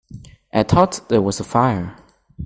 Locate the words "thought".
0.63-1.09